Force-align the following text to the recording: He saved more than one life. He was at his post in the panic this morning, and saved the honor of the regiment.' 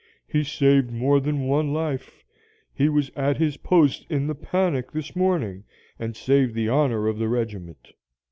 He 0.27 0.43
saved 0.43 0.89
more 0.91 1.19
than 1.19 1.45
one 1.47 1.71
life. 1.73 2.25
He 2.73 2.89
was 2.89 3.11
at 3.15 3.37
his 3.37 3.57
post 3.57 4.07
in 4.09 4.25
the 4.25 4.33
panic 4.33 4.91
this 4.91 5.15
morning, 5.15 5.63
and 5.99 6.15
saved 6.15 6.55
the 6.55 6.69
honor 6.69 7.07
of 7.07 7.19
the 7.19 7.29
regiment.' 7.29 7.91